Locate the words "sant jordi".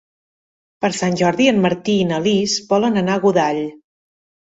0.99-1.49